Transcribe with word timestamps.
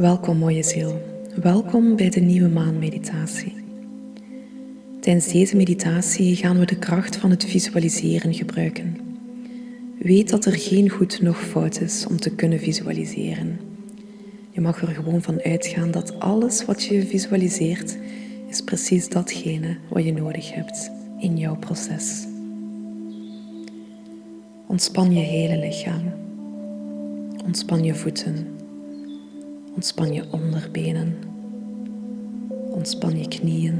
Welkom 0.00 0.36
mooie 0.36 0.62
ziel. 0.62 1.02
Welkom 1.40 1.96
bij 1.96 2.10
de 2.10 2.20
nieuwe 2.20 2.48
maanmeditatie. 2.48 3.54
Tijdens 5.00 5.32
deze 5.32 5.56
meditatie 5.56 6.36
gaan 6.36 6.58
we 6.58 6.66
de 6.66 6.78
kracht 6.78 7.16
van 7.16 7.30
het 7.30 7.44
visualiseren 7.44 8.34
gebruiken. 8.34 8.96
Weet 9.98 10.30
dat 10.30 10.44
er 10.44 10.52
geen 10.52 10.88
goed 10.88 11.22
noch 11.22 11.40
fout 11.40 11.80
is 11.80 12.06
om 12.06 12.16
te 12.16 12.34
kunnen 12.34 12.58
visualiseren. 12.58 13.60
Je 14.50 14.60
mag 14.60 14.82
er 14.82 14.88
gewoon 14.88 15.22
van 15.22 15.42
uitgaan 15.42 15.90
dat 15.90 16.18
alles 16.18 16.64
wat 16.64 16.82
je 16.82 17.06
visualiseert 17.06 17.98
is 18.48 18.60
precies 18.60 19.08
datgene 19.08 19.76
wat 19.88 20.04
je 20.04 20.12
nodig 20.12 20.54
hebt 20.54 20.90
in 21.18 21.36
jouw 21.36 21.56
proces. 21.56 22.26
Ontspan 24.66 25.12
je 25.12 25.20
hele 25.20 25.58
lichaam. 25.58 26.12
Ontspan 27.44 27.84
je 27.84 27.94
voeten. 27.94 28.59
Ontspan 29.74 30.12
je 30.12 30.24
onderbenen. 30.30 31.14
Ontspan 32.70 33.18
je 33.18 33.28
knieën. 33.28 33.78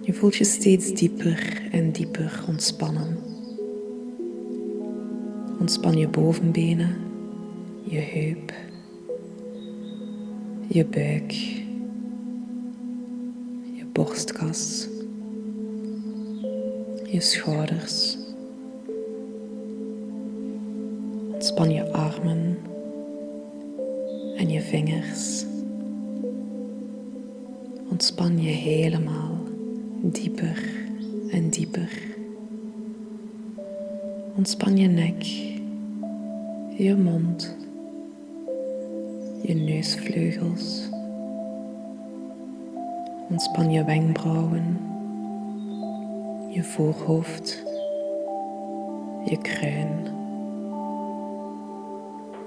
Je 0.00 0.12
voelt 0.12 0.36
je 0.36 0.44
steeds 0.44 0.92
dieper 0.92 1.68
en 1.70 1.92
dieper 1.92 2.44
ontspannen. 2.48 3.16
Ontspan 5.60 5.96
je 5.96 6.08
bovenbenen, 6.08 6.96
je 7.82 7.98
heup, 7.98 8.52
je 10.68 10.86
buik, 10.86 11.32
je 13.72 13.84
borstkas, 13.92 14.88
je 17.10 17.20
schouders. 17.20 18.18
Ontspan 21.32 21.70
je 21.70 21.92
armen 21.92 22.56
je 24.50 24.60
vingers. 24.60 25.44
Ontspan 27.90 28.42
je 28.42 28.50
helemaal 28.50 29.38
dieper 30.02 30.64
en 31.30 31.50
dieper. 31.50 32.02
Ontspan 34.36 34.76
je 34.76 34.88
nek, 34.88 35.22
je 36.76 36.96
mond, 36.96 37.56
je 39.42 39.54
neusvleugels. 39.54 40.88
Ontspan 43.30 43.70
je 43.70 43.84
wenkbrauwen, 43.84 44.78
je 46.48 46.62
voorhoofd, 46.62 47.62
je 49.24 49.38
kruin. 49.42 50.13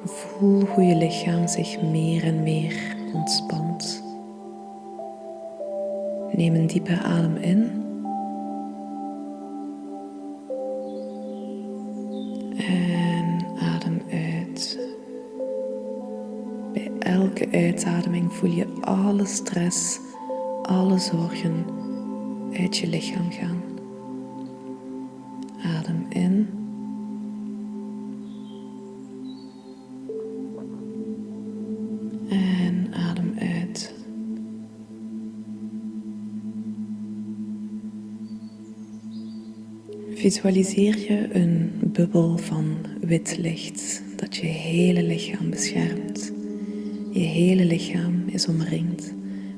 Voel 0.04 0.66
hoe 0.66 0.84
je 0.84 0.96
lichaam 0.96 1.48
zich 1.48 1.82
meer 1.82 2.24
en 2.24 2.44
meer 2.44 2.96
ontspant. 3.14 4.04
Neem 6.32 6.56
een 6.56 6.68
diepe 6.68 7.02
adem 7.02 7.36
in. 7.36 7.86
En 12.58 13.46
adem 13.60 14.02
uit. 14.12 14.80
Bij 16.74 16.92
elke 17.00 17.48
uitademing 17.52 18.34
voel 18.34 18.52
je 18.52 18.68
alle 18.82 19.26
stress, 19.26 20.00
alle 20.62 20.98
zorgen 21.00 21.66
uit 22.60 22.78
je 22.78 22.88
lichaam 22.88 23.32
gaan. 23.32 23.62
Adem 25.64 26.06
in. 26.10 26.57
Visualiseer 40.28 40.98
je 40.98 41.28
een 41.32 41.72
bubbel 41.84 42.38
van 42.38 42.78
wit 43.02 43.38
licht 43.38 44.04
dat 44.16 44.36
je 44.36 44.46
hele 44.46 45.04
lichaam 45.04 45.50
beschermt. 45.50 46.32
Je 47.12 47.20
hele 47.20 47.66
lichaam 47.66 48.24
is 48.26 48.48
omringd 48.48 49.14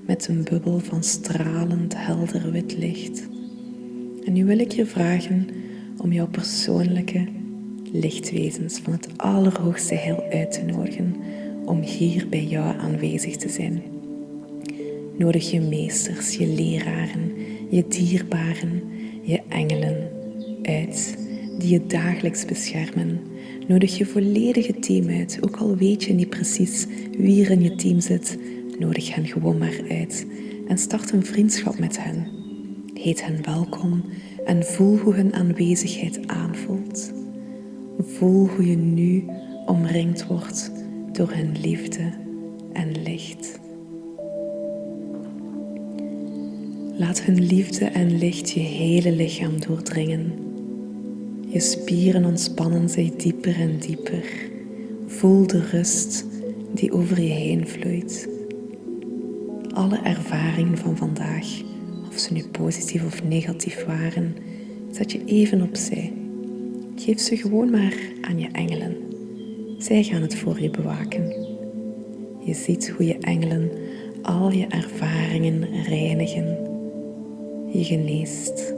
met 0.06 0.28
een 0.28 0.44
bubbel 0.44 0.80
van 0.80 1.04
stralend 1.04 1.94
helder 1.98 2.52
wit 2.52 2.78
licht. 2.78 3.28
En 4.26 4.34
nu 4.34 4.46
wil 4.46 4.60
ik 4.60 4.72
je 4.72 4.86
vragen 4.86 5.48
om 5.98 6.12
jouw 6.12 6.28
persoonlijke 6.28 7.28
lichtwezens 7.92 8.80
van 8.80 8.94
het 8.94 9.08
allerhoogste 9.18 9.96
heel 9.96 10.24
uit 10.32 10.52
te 10.52 10.62
nodigen 10.62 11.16
om 11.66 11.82
hier 11.82 12.28
bij 12.30 12.46
jou 12.46 12.78
aanwezig 12.78 13.36
te 13.36 13.50
zijn. 13.50 13.82
Nodig 15.18 15.52
je 15.52 15.62
meesters, 15.62 16.36
je 16.36 16.48
leraren, 16.48 17.34
je 17.70 17.86
dierbaren, 17.88 18.82
je 19.24 19.42
engelen 19.48 20.09
die 21.58 21.70
je 21.70 21.86
dagelijks 21.86 22.46
beschermen. 22.46 23.20
Nodig 23.68 23.98
je 23.98 24.06
volledige 24.06 24.80
team 24.80 25.10
uit, 25.10 25.38
ook 25.42 25.56
al 25.56 25.76
weet 25.76 26.04
je 26.04 26.14
niet 26.14 26.30
precies 26.30 26.86
wie 27.18 27.46
er 27.46 27.52
in 27.52 27.62
je 27.62 27.76
team 27.76 28.00
zit. 28.00 28.38
Nodig 28.80 29.16
hen 29.16 29.26
gewoon 29.26 29.58
maar 29.58 29.82
uit 29.90 30.26
en 30.68 30.78
start 30.78 31.12
een 31.12 31.26
vriendschap 31.26 31.80
met 31.80 32.04
hen. 32.04 32.28
Heet 32.94 33.26
hen 33.26 33.46
welkom 33.46 34.04
en 34.46 34.64
voel 34.64 34.98
hoe 34.98 35.14
hun 35.14 35.34
aanwezigheid 35.34 36.28
aanvoelt. 36.28 37.12
Voel 38.00 38.48
hoe 38.48 38.70
je 38.70 38.78
nu 38.78 39.26
omringd 39.66 40.28
wordt 40.28 40.72
door 41.12 41.32
hun 41.32 41.56
liefde 41.62 42.14
en 42.74 43.02
licht. 43.04 43.60
Laat 46.98 47.22
hun 47.22 47.46
liefde 47.46 47.86
en 47.86 48.18
licht 48.18 48.52
je 48.52 48.60
hele 48.60 49.12
lichaam 49.12 49.60
doordringen 49.60 50.48
je 51.50 51.60
spieren 51.60 52.26
ontspannen 52.26 52.90
zich 52.90 53.16
dieper 53.16 53.60
en 53.60 53.78
dieper. 53.80 54.50
Voel 55.08 55.48
de 55.48 55.60
rust 55.60 56.26
die 56.74 56.92
over 56.92 57.22
je 57.22 57.30
heen 57.30 57.68
vloeit. 57.68 58.30
Alle 59.74 60.00
ervaringen 60.04 60.78
van 60.78 60.98
vandaag, 60.98 61.46
of 62.10 62.20
ze 62.20 62.34
nu 62.34 62.44
positief 62.52 63.06
of 63.06 63.24
negatief 63.24 63.86
waren, 63.86 64.36
zet 64.92 65.12
je 65.12 65.26
even 65.26 65.62
opzij. 65.62 66.14
Geef 66.96 67.20
ze 67.20 67.38
gewoon 67.38 67.70
maar 67.70 67.98
aan 68.22 68.40
je 68.40 68.48
engelen. 68.52 68.98
Zij 69.78 70.04
gaan 70.04 70.22
het 70.22 70.36
voor 70.36 70.62
je 70.62 70.70
bewaken. 70.70 71.36
Je 72.40 72.54
ziet 72.54 72.90
hoe 72.90 73.06
je 73.06 73.18
engelen 73.18 73.72
al 74.22 74.52
je 74.52 74.68
ervaringen 74.68 75.84
reinigen. 75.84 76.58
Je 77.72 77.84
geneest. 77.84 78.74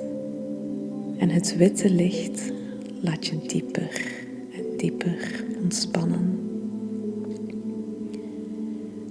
En 1.18 1.30
het 1.30 1.58
witte 1.58 1.90
licht 1.90 2.52
laat 3.02 3.26
je 3.28 3.38
dieper 3.48 4.02
en 4.56 4.78
dieper 4.78 5.46
ontspannen. 5.62 6.40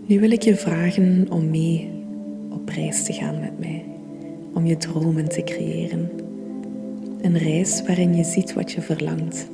Nu 0.06 0.20
wil 0.20 0.30
ik 0.30 0.42
je 0.42 0.56
vragen 0.56 1.26
om 1.30 1.50
mee 1.50 1.90
op 2.50 2.68
reis 2.68 3.04
te 3.04 3.12
gaan 3.12 3.40
met 3.40 3.58
mij, 3.58 3.84
om 4.54 4.66
je 4.66 4.76
dromen 4.76 5.28
te 5.28 5.42
creëren. 5.42 6.10
Een 7.20 7.38
reis 7.38 7.82
waarin 7.86 8.16
je 8.16 8.24
ziet 8.24 8.52
wat 8.52 8.72
je 8.72 8.80
verlangt. 8.80 9.48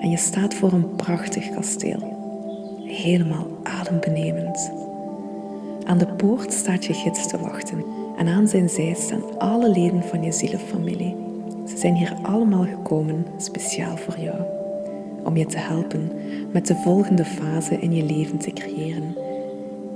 En 0.00 0.10
je 0.10 0.16
staat 0.16 0.54
voor 0.54 0.72
een 0.72 0.96
prachtig 0.96 1.50
kasteel, 1.50 2.16
helemaal 2.84 3.46
adembenemend. 3.62 4.72
Aan 5.84 5.98
de 5.98 6.06
poort 6.06 6.52
staat 6.52 6.84
je 6.84 6.94
gids 6.94 7.28
te 7.28 7.38
wachten 7.38 7.84
en 8.18 8.28
aan 8.28 8.48
zijn 8.48 8.68
zij 8.68 8.94
staan 8.98 9.38
alle 9.38 9.70
leden 9.70 10.02
van 10.02 10.22
je 10.22 10.32
zielenfamilie 10.32 11.09
zijn 11.80 11.94
hier 11.94 12.14
allemaal 12.22 12.64
gekomen 12.64 13.26
speciaal 13.36 13.96
voor 13.96 14.18
jou, 14.18 14.40
om 15.24 15.36
je 15.36 15.46
te 15.46 15.58
helpen 15.58 16.12
met 16.52 16.66
de 16.66 16.74
volgende 16.74 17.24
fase 17.24 17.74
in 17.80 17.94
je 17.94 18.04
leven 18.04 18.38
te 18.38 18.50
creëren, 18.50 19.16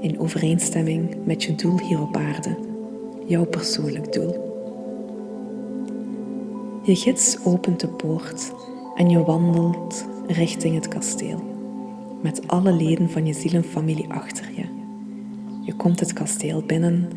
in 0.00 0.20
overeenstemming 0.20 1.16
met 1.24 1.42
je 1.42 1.54
doel 1.54 1.78
hier 1.78 2.00
op 2.00 2.16
aarde, 2.16 2.56
jouw 3.26 3.44
persoonlijk 3.44 4.12
doel. 4.12 4.52
Je 6.82 6.96
gids 6.96 7.38
opent 7.44 7.80
de 7.80 7.88
poort 7.88 8.52
en 8.96 9.10
je 9.10 9.24
wandelt 9.24 10.06
richting 10.26 10.74
het 10.74 10.88
kasteel, 10.88 11.42
met 12.22 12.48
alle 12.48 12.72
leden 12.72 13.10
van 13.10 13.26
je 13.26 13.32
zielenfamilie 13.32 14.08
achter 14.08 14.50
je. 14.56 14.64
Je 15.60 15.74
komt 15.74 16.00
het 16.00 16.12
kasteel 16.12 16.62
binnen 16.62 17.08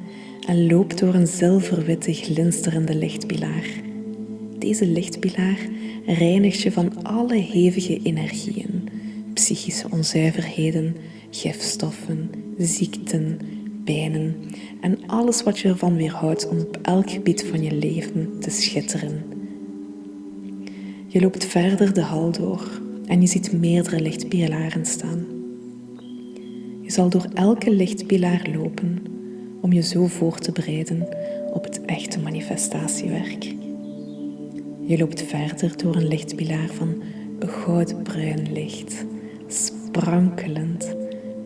en 0.48 0.68
loopt 0.68 1.00
door 1.00 1.13
een 1.13 1.28
zilverwitte 1.28 2.13
glinsterende 2.13 2.96
lichtpilaar 2.96 3.86
deze 4.68 4.86
lichtpilaar 4.88 5.60
reinigt 6.06 6.62
je 6.62 6.72
van 6.72 7.04
alle 7.04 7.36
hevige 7.36 8.00
energieën, 8.04 8.90
psychische 9.34 9.88
onzuiverheden, 9.92 10.96
gifstoffen, 11.31 12.30
ziekten, 12.58 13.40
pijnen 13.86 14.36
en 14.81 15.00
alles 15.06 15.44
wat 15.44 15.60
je 15.60 15.68
ervan 15.68 15.96
weerhoudt 15.96 16.50
om 16.50 16.60
op 16.60 16.78
elk 16.81 17.12
gebied 17.12 17.46
van 17.46 17.64
je 17.64 17.74
leven 17.74 18.30
te 18.40 18.50
schitteren. 18.50 19.24
Je 21.08 21.22
loopt 21.22 21.46
verder 21.46 21.94
de 21.94 22.02
hal 22.02 22.31
door 22.31 22.81
en 23.06 23.22
je 23.22 23.28
ziet 23.28 23.52
meerdere 23.52 24.00
lichtpilaren 24.00 24.86
staan. 24.86 25.25
Je 26.81 26.92
zal 26.92 27.10
door 27.10 27.25
elke 27.34 27.72
lichtpilaar 27.72 28.50
lopen 28.56 29.04
om 29.62 29.74
je 29.74 29.81
zo 29.81 30.08
voor 30.08 30.40
te 30.40 30.52
bereiden 30.52 31.08
op 31.54 31.63
het 31.63 31.81
echte 31.86 32.20
manifestatiewerk. 32.20 33.56
Je 34.88 34.98
loopt 34.98 35.22
verder 35.22 35.78
door 35.78 35.95
een 35.95 36.07
lichtpilaar 36.07 36.68
van 36.68 37.01
goudbruin 37.39 38.51
licht, 38.54 39.06
sprankelend 39.48 40.95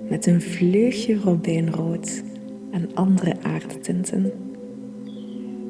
met 0.10 0.26
een 0.26 0.42
vleugje 0.42 1.16
robijnrood 1.16 2.24
en 2.72 2.90
andere 2.94 3.36
aardetinten. 3.42 4.32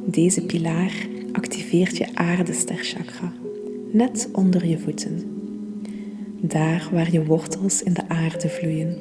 Deze 0.05 0.45
pilaar 0.45 1.07
activeert 1.31 1.97
je 1.97 2.07
aardesterchakra, 2.13 3.33
net 3.91 4.29
onder 4.33 4.65
je 4.65 4.79
voeten, 4.79 5.23
daar 6.41 6.89
waar 6.91 7.11
je 7.11 7.25
wortels 7.25 7.83
in 7.83 7.93
de 7.93 8.07
aarde 8.07 8.49
vloeien. 8.49 8.97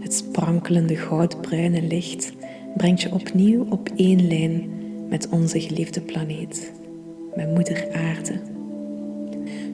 Het 0.00 0.14
sprankelende 0.14 0.96
goudbruine 0.96 1.82
licht 1.82 2.32
brengt 2.76 3.00
je 3.02 3.12
opnieuw 3.12 3.66
op 3.68 3.88
één 3.96 4.28
lijn 4.28 4.70
met 5.08 5.28
onze 5.28 5.60
geliefde 5.60 6.00
planeet, 6.00 6.72
met 7.34 7.54
Moeder 7.54 7.88
Aarde. 7.92 8.40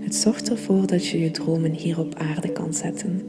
Het 0.00 0.14
zorgt 0.14 0.50
ervoor 0.50 0.86
dat 0.86 1.06
je 1.06 1.20
je 1.20 1.30
dromen 1.30 1.72
hier 1.72 2.00
op 2.00 2.14
aarde 2.14 2.52
kan 2.52 2.74
zetten. 2.74 3.22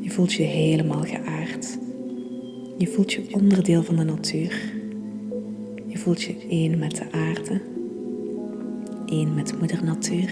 Je 0.00 0.10
voelt 0.10 0.32
je 0.32 0.42
helemaal 0.42 1.02
geaard. 1.02 1.78
Je 2.78 2.86
voelt 2.86 3.12
je 3.12 3.26
onderdeel 3.30 3.82
van 3.82 3.96
de 3.96 4.04
natuur. 4.04 4.72
Je 5.86 5.98
voelt 5.98 6.22
je 6.22 6.46
één 6.48 6.78
met 6.78 6.96
de 6.96 7.12
aarde, 7.12 7.60
één 9.06 9.34
met 9.34 9.58
Moeder 9.58 9.84
Natuur. 9.84 10.30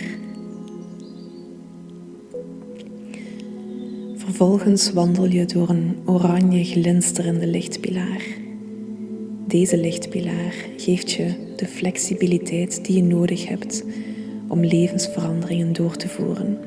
Vervolgens 4.17 4.93
wandel 4.93 5.27
je 5.27 5.45
door 5.45 5.69
een 5.69 5.97
oranje 6.05 6.65
glinsterende 6.65 7.47
lichtpilaar. 7.47 8.42
Deze 9.53 9.77
lichtpilaar 9.77 10.55
geeft 10.77 11.11
je 11.11 11.35
de 11.57 11.67
flexibiliteit 11.67 12.85
die 12.85 12.97
je 12.97 13.03
nodig 13.03 13.49
hebt 13.49 13.85
om 14.49 14.65
levensveranderingen 14.65 15.73
door 15.73 15.97
te 15.97 16.09
voeren. 16.09 16.59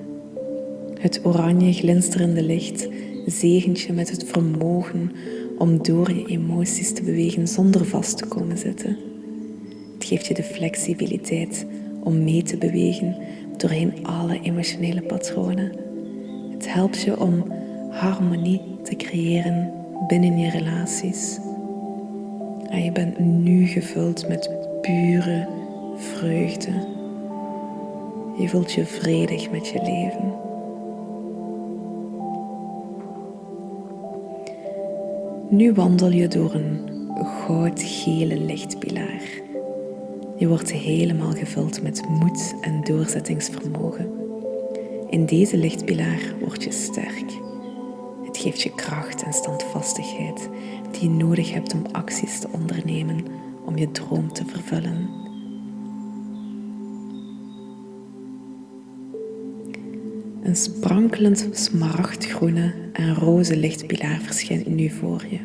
Het 0.99 1.19
oranje 1.23 1.73
glinsterende 1.73 2.43
licht 2.43 2.87
zegent 3.25 3.79
je 3.79 3.93
met 3.93 4.11
het 4.11 4.23
vermogen 4.23 5.11
om 5.57 5.83
door 5.83 6.11
je 6.11 6.25
emoties 6.25 6.93
te 6.93 7.03
bewegen 7.03 7.47
zonder 7.47 7.85
vast 7.85 8.17
te 8.17 8.25
komen 8.25 8.57
zitten. 8.57 8.97
Het 9.93 10.05
geeft 10.05 10.25
je 10.25 10.33
de 10.33 10.43
flexibiliteit 10.43 11.65
om 12.03 12.23
mee 12.23 12.43
te 12.43 12.57
bewegen 12.57 13.15
doorheen 13.57 14.05
alle 14.05 14.39
emotionele 14.41 15.01
patronen. 15.01 15.71
Het 16.51 16.73
helpt 16.73 17.01
je 17.01 17.19
om 17.19 17.51
harmonie 17.89 18.61
te 18.83 18.95
creëren 18.95 19.71
binnen 20.07 20.37
je 20.37 20.49
relaties. 20.49 21.39
Je 22.83 22.91
bent 22.91 23.19
nu 23.19 23.65
gevuld 23.65 24.27
met 24.27 24.49
pure 24.81 25.47
vreugde. 25.95 26.71
Je 28.37 28.49
voelt 28.49 28.71
je 28.71 28.85
vredig 28.85 29.51
met 29.51 29.67
je 29.67 29.81
leven. 29.81 30.33
Nu 35.49 35.73
wandel 35.73 36.11
je 36.11 36.27
door 36.27 36.53
een 36.53 36.89
goudgele 37.23 38.39
lichtpilaar. 38.39 39.21
Je 40.37 40.47
wordt 40.47 40.71
helemaal 40.71 41.31
gevuld 41.31 41.81
met 41.81 42.03
moed 42.09 42.55
en 42.61 42.81
doorzettingsvermogen. 42.83 44.11
In 45.09 45.25
deze 45.25 45.57
lichtpilaar 45.57 46.35
word 46.39 46.63
je 46.63 46.71
sterk. 46.71 47.14
Geeft 48.45 48.61
je 48.61 48.71
kracht 48.75 49.23
en 49.23 49.33
standvastigheid 49.33 50.49
die 50.91 51.01
je 51.01 51.09
nodig 51.09 51.53
hebt 51.53 51.73
om 51.73 51.81
acties 51.91 52.39
te 52.39 52.47
ondernemen 52.51 53.25
om 53.65 53.77
je 53.77 53.91
droom 53.91 54.33
te 54.33 54.45
vervullen. 54.45 55.09
Een 60.43 60.55
sprankelend 60.55 61.49
smaragdgroene 61.51 62.73
en 62.93 63.15
roze 63.15 63.57
lichtpilaar 63.57 64.19
verschijnt 64.19 64.67
nu 64.67 64.89
voor 64.89 65.25
je. 65.29 65.39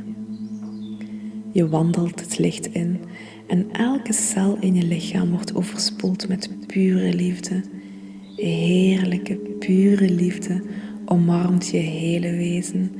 Je 1.52 1.68
wandelt 1.68 2.20
het 2.20 2.38
licht 2.38 2.66
in 2.66 3.00
en 3.46 3.70
elke 3.72 4.12
cel 4.12 4.56
in 4.60 4.74
je 4.74 4.84
lichaam 4.84 5.30
wordt 5.30 5.54
overspoeld 5.54 6.28
met 6.28 6.50
pure 6.66 7.14
liefde. 7.14 7.62
Heerlijke, 8.36 9.34
pure 9.58 10.10
liefde 10.10 10.62
omarmt 11.12 11.68
je 11.68 11.76
hele 11.76 12.30
wezen 12.30 12.92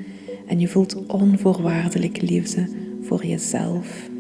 en 0.46 0.60
je 0.60 0.68
voelt 0.68 1.06
onvoorwaardelijke 1.06 2.26
liefde 2.26 2.68
voor 3.02 3.26
jezelf, 3.26 4.10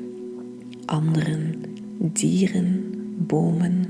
anderen, 0.84 1.54
dieren, 1.98 2.84
bomen. 3.18 3.84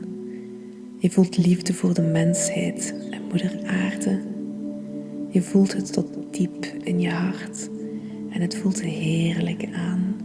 Je 0.98 1.10
voelt 1.10 1.36
liefde 1.36 1.74
voor 1.74 1.94
de 1.94 2.02
mensheid 2.02 2.94
en 3.10 3.22
Moeder 3.28 3.60
Aarde. 3.66 4.20
Je 5.28 5.42
voelt 5.42 5.72
het 5.72 5.92
tot 5.92 6.06
diep 6.30 6.66
in 6.82 7.00
je 7.00 7.10
hart 7.10 7.70
en 8.30 8.40
het 8.40 8.56
voelt 8.56 8.82
heerlijk 8.82 9.68
aan, 9.72 10.16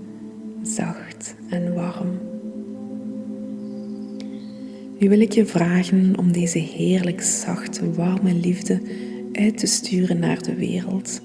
zacht 0.62 1.36
en 1.50 1.74
warm. 1.74 2.20
Nu 5.00 5.10
wil 5.10 5.20
ik 5.20 5.32
je 5.32 5.46
vragen 5.46 6.18
om 6.18 6.32
deze 6.32 6.60
heerlijk 6.60 7.22
zachte, 7.22 7.94
warme 7.94 8.34
liefde 8.34 8.82
uit 9.38 9.58
te 9.58 9.68
sturen 9.68 10.20
naar 10.20 10.42
de 10.42 10.56
wereld, 10.56 11.22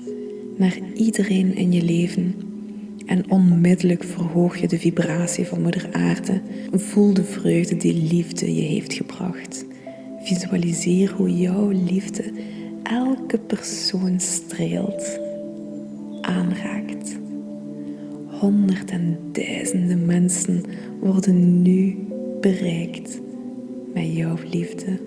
naar 0.57 0.79
iedereen 0.95 1.57
in 1.57 1.73
je 1.73 1.83
leven. 1.83 2.35
En 3.07 3.31
onmiddellijk 3.31 4.05
verhoog 4.05 4.57
je 4.57 4.69
de 4.69 4.79
vibratie 4.79 5.47
van 5.47 5.63
Moeder 5.63 5.89
Aarde. 5.93 6.41
Voel 6.73 7.15
de 7.15 7.25
vreugde 7.25 7.77
die 7.77 7.95
liefde 7.95 8.55
je 8.55 8.63
heeft 8.63 8.93
gebracht. 8.93 9.65
Visualiseer 10.23 11.13
hoe 11.13 11.39
jouw 11.39 11.71
liefde 11.71 12.25
elke 12.83 13.39
persoon 13.39 14.21
streelt, 14.21 15.21
aanraakt. 16.21 17.19
Honderden 18.27 19.19
duizenden 19.33 20.07
mensen 20.07 20.63
worden 21.01 21.63
nu 21.63 21.97
bereikt 22.41 23.21
met 23.95 24.17
jouw 24.17 24.37
liefde. 24.51 24.99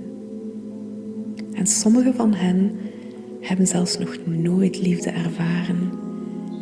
En 1.53 1.67
sommige 1.67 2.13
van 2.13 2.33
hen 2.33 2.71
hebben 3.43 3.67
zelfs 3.67 3.97
nog 3.97 4.17
nooit 4.25 4.81
liefde 4.81 5.09
ervaren. 5.09 5.91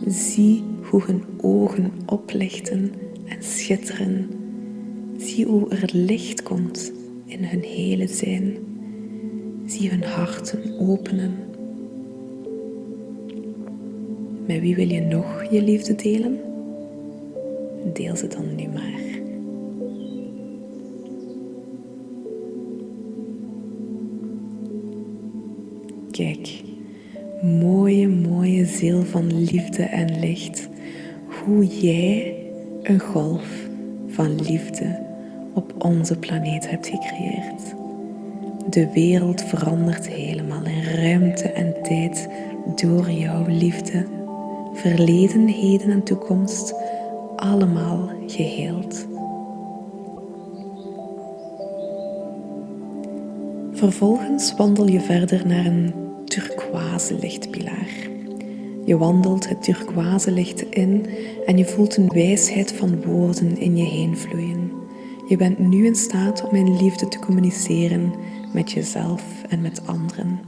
Zie 0.07 0.63
hoe 0.81 1.03
hun 1.03 1.23
ogen 1.41 1.91
oplichten 2.05 2.93
en 3.25 3.43
schitteren. 3.43 4.29
Zie 5.17 5.45
hoe 5.45 5.69
er 5.69 5.89
licht 5.93 6.43
komt 6.43 6.91
in 7.25 7.43
hun 7.43 7.61
hele 7.61 8.07
zijn. 8.07 8.57
Zie 9.65 9.89
hun 9.89 10.03
harten 10.03 10.79
openen. 10.79 11.33
Met 14.47 14.59
wie 14.59 14.75
wil 14.75 14.89
je 14.89 15.01
nog 15.01 15.45
je 15.51 15.61
liefde 15.61 15.95
delen? 15.95 16.39
Deel 17.93 18.15
ze 18.15 18.27
dan 18.27 18.55
nu 18.55 18.67
maar. 18.67 19.10
Kijk, 26.11 26.63
mooie, 27.41 28.07
mooie 28.07 28.65
ziel 28.65 29.03
van 29.03 29.43
liefde 29.43 29.83
en 29.83 30.19
licht. 30.19 30.69
Hoe 31.43 31.65
jij 31.65 32.35
een 32.83 32.99
golf 32.99 33.43
van 34.07 34.41
liefde 34.41 34.99
op 35.53 35.85
onze 35.85 36.17
planeet 36.17 36.69
hebt 36.69 36.87
gecreëerd. 36.87 37.75
De 38.69 38.91
wereld 38.93 39.41
verandert 39.41 40.07
helemaal 40.07 40.65
in 40.65 40.83
ruimte 40.83 41.47
en 41.51 41.73
tijd 41.83 42.27
door 42.75 43.11
jouw 43.11 43.45
liefde. 43.47 44.05
Verleden, 44.73 45.47
heden 45.47 45.91
en 45.91 46.03
toekomst, 46.03 46.73
allemaal 47.35 48.09
geheeld. 48.27 49.05
Vervolgens 53.81 54.55
wandel 54.55 54.87
je 54.87 55.01
verder 55.01 55.47
naar 55.47 55.65
een 55.65 55.93
turquoise 56.25 57.17
lichtpilaar. 57.19 58.09
Je 58.85 58.97
wandelt 58.97 59.49
het 59.49 59.63
turquoise 59.63 60.31
licht 60.31 60.61
in 60.61 61.05
en 61.45 61.57
je 61.57 61.65
voelt 61.65 61.97
een 61.97 62.07
wijsheid 62.07 62.71
van 62.71 63.03
woorden 63.03 63.57
in 63.57 63.77
je 63.77 63.83
heen 63.83 64.17
vloeien. 64.17 64.71
Je 65.27 65.37
bent 65.37 65.59
nu 65.59 65.85
in 65.85 65.95
staat 65.95 66.47
om 66.47 66.55
in 66.55 66.77
liefde 66.77 67.07
te 67.07 67.19
communiceren 67.19 68.13
met 68.53 68.71
jezelf 68.71 69.23
en 69.49 69.61
met 69.61 69.87
anderen. 69.87 70.39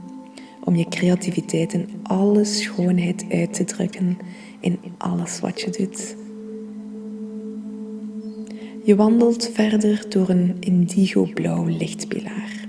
Om 0.64 0.76
je 0.76 0.88
creativiteit 0.88 1.72
in 1.72 1.88
alle 2.02 2.44
schoonheid 2.44 3.24
uit 3.30 3.54
te 3.54 3.64
drukken 3.64 4.18
in 4.60 4.78
alles 4.98 5.40
wat 5.40 5.60
je 5.60 5.70
doet. 5.70 6.16
Je 8.84 8.96
wandelt 8.96 9.50
verder 9.52 10.06
door 10.08 10.28
een 10.28 10.56
indigo-blauw 10.60 11.64
lichtpilaar. 11.64 12.63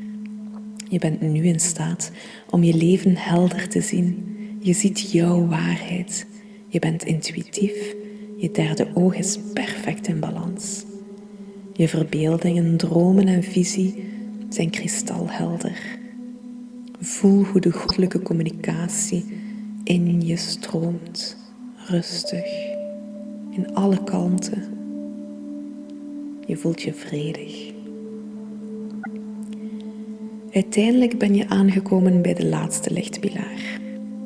Je 0.90 1.00
bent 1.00 1.22
nu 1.22 1.46
in 1.46 1.60
staat 1.60 2.12
om 2.50 2.64
je 2.64 2.74
leven 2.74 3.16
helder 3.18 3.70
te 3.70 3.82
zien. 3.82 4.36
Je 4.60 4.74
ziet 4.74 5.12
jouw 5.12 5.48
waarheid. 5.48 6.28
Je 6.68 6.80
bent 6.80 7.04
intuïtief. 7.04 7.96
Je 8.38 8.52
derde 8.52 8.88
oog 8.94 9.16
is 9.16 9.40
perfect 9.54 10.08
in 10.08 10.20
balans. 10.20 10.86
Je 11.74 11.88
verbeeldingen, 11.88 12.78
dromen 12.78 13.28
en 13.28 13.44
visie 13.44 14.04
zijn 14.50 14.70
kristalhelder. 14.70 15.98
Voel 17.00 17.44
hoe 17.44 17.62
de 17.62 17.72
goddelijke 17.72 18.22
communicatie 18.22 19.26
in 19.84 20.22
je 20.22 20.38
stroomt, 20.38 21.38
rustig, 21.88 22.46
in 23.50 23.74
alle 23.74 24.04
kanten. 24.04 24.64
Je 26.46 26.58
voelt 26.58 26.82
je 26.82 26.94
vredig. 26.94 27.75
Uiteindelijk 30.56 31.18
ben 31.18 31.36
je 31.36 31.50
aangekomen 31.50 32.22
bij 32.22 32.34
de 32.34 32.46
laatste 32.46 32.94
lichtpilaar 32.94 33.80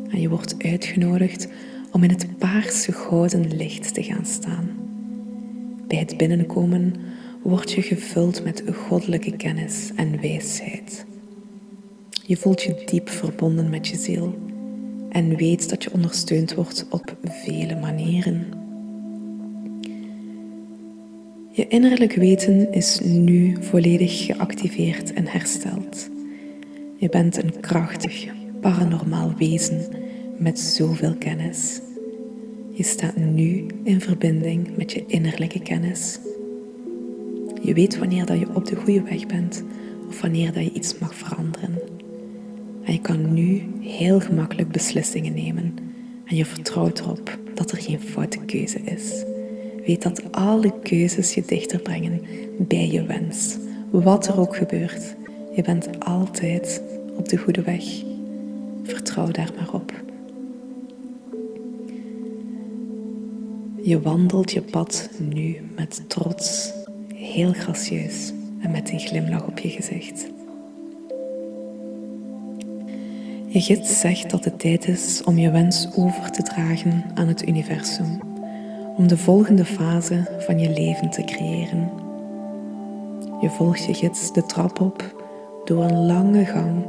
en 0.10 0.22
je 0.22 0.30
wordt 0.30 0.56
uitgenodigd 0.64 1.48
om 1.92 2.04
in 2.04 2.10
het 2.10 2.38
paarse 2.38 2.92
gouden 2.92 3.56
licht 3.56 3.94
te 3.94 4.04
gaan 4.04 4.26
staan. 4.26 4.70
Bij 5.88 5.98
het 5.98 6.18
binnenkomen 6.18 6.96
word 7.44 7.72
je 7.72 7.82
gevuld 7.82 8.44
met 8.44 8.64
goddelijke 8.74 9.36
kennis 9.36 9.92
en 9.96 10.22
wijsheid. 10.22 11.06
Je 12.26 12.38
voelt 12.38 12.62
je 12.62 12.84
diep 12.86 13.10
verbonden 13.10 13.70
met 13.70 13.88
je 13.88 13.98
ziel 13.98 14.38
en 15.10 15.36
weet 15.36 15.70
dat 15.70 15.84
je 15.84 15.94
ondersteund 15.94 16.54
wordt 16.54 16.86
op 16.90 17.16
vele 17.24 17.76
manieren. 17.76 18.46
Je 21.52 21.68
innerlijk 21.68 22.14
weten 22.14 22.72
is 22.72 23.00
nu 23.00 23.58
volledig 23.60 24.26
geactiveerd 24.26 25.14
en 25.14 25.28
hersteld. 25.28 26.10
Je 27.00 27.10
bent 27.10 27.44
een 27.44 27.60
krachtig, 27.60 28.28
paranormaal 28.62 29.34
wezen 29.38 29.82
met 30.38 30.60
zoveel 30.60 31.16
kennis. 31.16 31.82
Je 32.72 32.84
staat 32.84 33.16
nu 33.16 33.66
in 33.84 34.02
verbinding 34.02 34.78
met 34.78 34.92
je 34.92 35.04
innerlijke 35.08 35.60
kennis. 35.60 36.20
Je 37.62 37.74
weet 37.74 37.98
wanneer 37.98 38.26
dat 38.26 38.40
je 38.40 38.56
op 38.56 38.66
de 38.66 38.76
goede 38.76 39.02
weg 39.02 39.26
bent 39.26 39.64
of 40.08 40.22
wanneer 40.22 40.54
dat 40.54 40.64
je 40.64 40.72
iets 40.72 40.98
mag 40.98 41.16
veranderen. 41.16 41.80
En 42.84 42.94
je 42.94 43.02
kan 43.02 43.34
nu 43.34 43.64
heel 43.82 44.20
gemakkelijk 44.20 44.72
beslissingen 44.72 45.34
nemen 45.34 45.74
en 46.26 46.36
je 46.36 46.46
vertrouwt 46.46 47.00
erop 47.00 47.38
dat 47.54 47.72
er 47.72 47.78
geen 47.78 48.00
foute 48.00 48.40
keuze 48.46 48.80
is. 48.80 49.24
Weet 49.86 50.02
dat 50.02 50.32
alle 50.32 50.74
keuzes 50.84 51.34
je 51.34 51.44
dichter 51.46 51.80
brengen 51.80 52.22
bij 52.58 52.90
je 52.90 53.04
wens. 53.04 53.58
Wat 53.92 54.28
er 54.28 54.40
ook 54.40 54.56
gebeurt, 54.56 55.16
je 55.60 55.66
bent 55.66 56.00
altijd 56.00 56.82
op 57.18 57.30
de 57.30 57.38
goede 57.38 57.62
weg. 57.62 57.84
Vertrouw 58.84 59.28
daar 59.28 59.52
maar 59.56 59.74
op. 59.74 59.94
Je 63.82 64.02
wandelt 64.02 64.52
je 64.52 64.62
pad 64.62 65.10
nu 65.18 65.58
met 65.76 66.04
trots, 66.08 66.72
heel 67.16 67.54
gracieus 67.54 68.34
en 68.60 68.72
met 68.72 68.92
een 68.92 69.00
glimlach 69.00 69.48
op 69.48 69.60
je 69.60 69.70
gezicht. 69.70 70.30
Je 73.48 73.62
gids 73.62 74.00
zegt 74.00 74.30
dat 74.30 74.46
het 74.46 74.60
tijd 74.60 74.88
is 74.88 75.24
om 75.24 75.38
je 75.38 75.52
wens 75.52 75.88
over 75.96 76.32
te 76.32 76.44
dragen 76.44 77.04
aan 77.14 77.28
het 77.28 77.48
universum, 77.48 78.20
om 78.98 79.08
de 79.08 79.18
volgende 79.18 79.66
fase 79.66 80.38
van 80.40 80.60
je 80.60 80.70
leven 80.70 81.10
te 81.10 81.24
creëren. 81.24 81.92
Je 83.42 83.50
volgt 83.50 83.86
je 83.86 83.94
gids 83.94 84.34
de 84.34 84.46
trap 84.46 84.82
op 84.82 85.28
door 85.70 85.84
een 85.84 86.06
lange 86.06 86.46
gang 86.46 86.86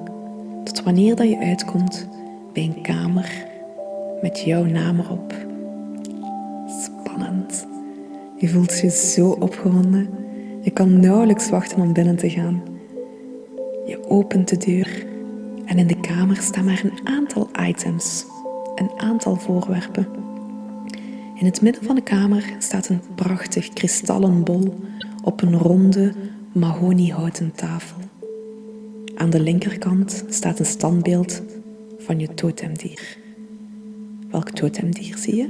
tot 0.64 0.82
wanneer 0.82 1.16
dat 1.16 1.28
je 1.28 1.38
uitkomt 1.38 2.08
bij 2.52 2.62
een 2.62 2.82
kamer 2.82 3.46
met 4.22 4.40
jouw 4.40 4.64
naam 4.64 4.98
erop. 4.98 5.34
Spannend. 6.82 7.66
Je 8.36 8.48
voelt 8.48 8.78
je 8.78 8.90
zo 8.90 9.30
opgewonden. 9.30 10.08
Je 10.60 10.70
kan 10.70 11.00
nauwelijks 11.00 11.50
wachten 11.50 11.78
om 11.78 11.92
binnen 11.92 12.16
te 12.16 12.30
gaan. 12.30 12.62
Je 13.86 14.08
opent 14.08 14.48
de 14.48 14.56
deur 14.56 15.06
en 15.64 15.78
in 15.78 15.86
de 15.86 16.00
kamer 16.00 16.36
staan 16.36 16.64
maar 16.64 16.82
een 16.84 17.08
aantal 17.08 17.48
items, 17.66 18.24
een 18.74 18.90
aantal 18.96 19.36
voorwerpen. 19.36 20.06
In 21.34 21.46
het 21.46 21.62
midden 21.62 21.84
van 21.84 21.94
de 21.94 22.02
kamer 22.02 22.52
staat 22.58 22.88
een 22.88 23.02
prachtig 23.14 23.68
kristallen 23.68 24.44
bol 24.44 24.74
op 25.24 25.42
een 25.42 25.58
ronde 25.58 26.12
mahoniehouten 26.52 27.52
tafel. 27.54 27.98
Aan 29.14 29.30
de 29.30 29.40
linkerkant 29.40 30.24
staat 30.28 30.58
een 30.58 30.66
standbeeld 30.66 31.42
van 31.98 32.18
je 32.18 32.34
totemdier. 32.34 33.18
Welk 34.30 34.50
totemdier 34.50 35.18
zie 35.18 35.36
je? 35.36 35.48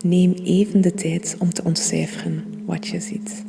Neem 0.00 0.32
even 0.32 0.80
de 0.80 0.94
tijd 0.94 1.36
om 1.38 1.52
te 1.52 1.64
ontcijferen 1.64 2.44
wat 2.64 2.86
je 2.86 3.00
ziet. 3.00 3.44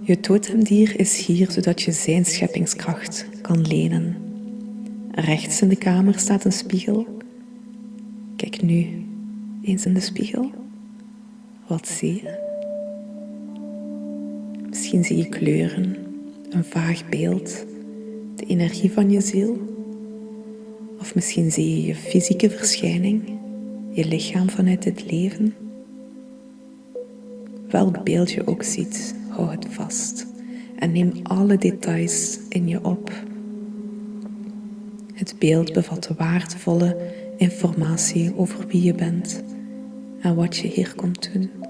Je 0.00 0.20
totemdier 0.20 1.00
is 1.00 1.26
hier 1.26 1.50
zodat 1.50 1.82
je 1.82 1.92
zijn 1.92 2.24
scheppingskracht 2.24 3.26
kan 3.42 3.66
lenen. 3.66 4.16
Rechts 5.10 5.62
in 5.62 5.68
de 5.68 5.76
kamer 5.76 6.18
staat 6.18 6.44
een 6.44 6.52
spiegel. 6.52 7.06
Kijk 8.36 8.62
nu 8.62 9.06
eens 9.62 9.86
in 9.86 9.94
de 9.94 10.00
spiegel. 10.00 10.50
Wat 11.66 11.88
zie 11.88 12.14
je? 12.14 12.41
Misschien 14.92 15.16
zie 15.16 15.24
je 15.24 15.38
kleuren, 15.38 15.96
een 16.50 16.64
vaag 16.64 17.08
beeld, 17.08 17.66
de 18.36 18.44
energie 18.46 18.92
van 18.92 19.10
je 19.10 19.20
ziel. 19.20 19.58
Of 20.98 21.14
misschien 21.14 21.52
zie 21.52 21.70
je 21.70 21.86
je 21.86 21.94
fysieke 21.94 22.50
verschijning, 22.50 23.22
je 23.90 24.04
lichaam 24.04 24.50
vanuit 24.50 24.82
dit 24.82 25.10
leven. 25.10 25.54
Welk 27.68 28.04
beeld 28.04 28.30
je 28.30 28.46
ook 28.46 28.62
ziet, 28.62 29.14
hou 29.28 29.50
het 29.50 29.66
vast 29.70 30.26
en 30.78 30.92
neem 30.92 31.12
alle 31.22 31.58
details 31.58 32.38
in 32.48 32.68
je 32.68 32.84
op. 32.84 33.12
Het 35.14 35.34
beeld 35.38 35.72
bevat 35.72 36.10
waardevolle 36.16 36.96
informatie 37.36 38.36
over 38.36 38.66
wie 38.66 38.82
je 38.82 38.94
bent 38.94 39.42
en 40.20 40.34
wat 40.34 40.56
je 40.56 40.68
hier 40.68 40.94
komt 40.94 41.32
doen. 41.32 41.61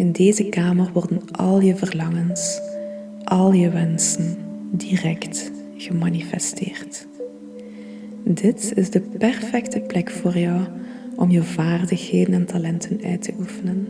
In 0.00 0.12
deze 0.12 0.44
kamer 0.44 0.90
worden 0.92 1.30
al 1.30 1.60
je 1.60 1.76
verlangens, 1.76 2.60
al 3.24 3.52
je 3.52 3.70
wensen 3.70 4.36
direct 4.70 5.50
gemanifesteerd. 5.76 7.06
Dit 8.24 8.72
is 8.76 8.90
de 8.90 9.00
perfecte 9.00 9.80
plek 9.80 10.10
voor 10.10 10.38
jou 10.38 10.60
om 11.16 11.30
je 11.30 11.42
vaardigheden 11.42 12.34
en 12.34 12.46
talenten 12.46 13.00
uit 13.04 13.22
te 13.22 13.32
oefenen. 13.38 13.88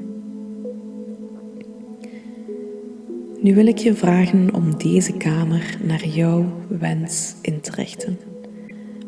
Nu 3.40 3.54
wil 3.54 3.66
ik 3.66 3.78
je 3.78 3.94
vragen 3.94 4.54
om 4.54 4.78
deze 4.78 5.12
kamer 5.12 5.78
naar 5.82 6.06
jouw 6.06 6.44
wens 6.68 7.34
in 7.42 7.60
te 7.60 7.70
richten. 7.70 8.18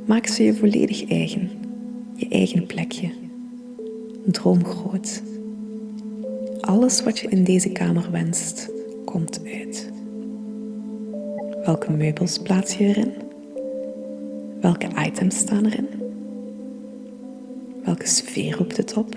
Maak 0.06 0.26
ze 0.26 0.42
je 0.42 0.54
volledig 0.54 1.08
eigen, 1.08 1.50
je 2.14 2.28
eigen 2.28 2.66
plekje. 2.66 3.10
Droom 4.26 4.64
groot. 4.64 5.22
Alles 6.62 7.02
wat 7.02 7.18
je 7.18 7.28
in 7.28 7.44
deze 7.44 7.68
kamer 7.68 8.10
wenst, 8.10 8.70
komt 9.04 9.40
uit. 9.44 9.90
Welke 11.64 11.92
meubels 11.92 12.38
plaats 12.38 12.74
je 12.74 12.84
erin? 12.84 13.12
Welke 14.60 14.88
items 15.06 15.36
staan 15.36 15.64
erin? 15.64 15.88
Welke 17.84 18.06
sfeer 18.06 18.56
roept 18.56 18.76
het 18.76 18.96
op? 18.96 19.16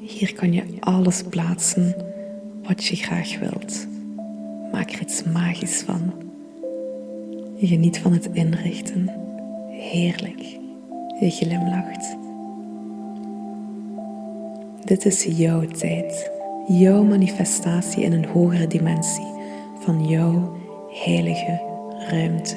Hier 0.00 0.34
kan 0.34 0.52
je 0.52 0.62
alles 0.80 1.22
plaatsen 1.22 1.94
wat 2.62 2.84
je 2.84 2.96
graag 2.96 3.38
wilt. 3.38 3.86
Maak 4.72 4.90
er 4.90 5.00
iets 5.00 5.22
magisch 5.22 5.82
van. 5.82 6.12
Je 7.56 7.66
geniet 7.66 7.98
van 7.98 8.12
het 8.12 8.28
inrichten. 8.32 9.10
Heerlijk. 9.68 10.40
Je 11.20 11.30
glimlacht. 11.30 12.19
Dit 14.90 15.04
is 15.04 15.24
jouw 15.24 15.66
tijd, 15.66 16.30
jouw 16.66 17.02
manifestatie 17.02 18.02
in 18.02 18.12
een 18.12 18.24
hogere 18.24 18.66
dimensie 18.66 19.26
van 19.80 20.06
jouw 20.08 20.56
heilige 20.88 21.60
ruimte. 22.08 22.56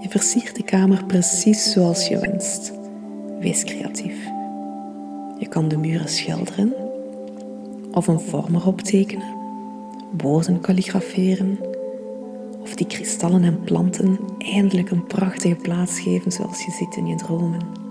Je 0.00 0.08
versiert 0.08 0.56
de 0.56 0.62
kamer 0.62 1.04
precies 1.04 1.72
zoals 1.72 2.08
je 2.08 2.18
wenst. 2.18 2.72
Wees 3.40 3.64
creatief. 3.64 4.16
Je 5.38 5.48
kan 5.48 5.68
de 5.68 5.76
muren 5.76 6.08
schilderen 6.08 6.74
of 7.92 8.06
een 8.06 8.20
vorm 8.20 8.54
erop 8.54 8.80
tekenen, 8.80 9.34
woorden 10.16 10.60
kalligraferen 10.60 11.58
of 12.62 12.74
die 12.74 12.86
kristallen 12.86 13.44
en 13.44 13.60
planten 13.60 14.18
eindelijk 14.38 14.90
een 14.90 15.06
prachtige 15.06 15.54
plaats 15.54 16.00
geven 16.00 16.32
zoals 16.32 16.64
je 16.64 16.70
ziet 16.70 16.96
in 16.96 17.06
je 17.06 17.16
dromen. 17.16 17.83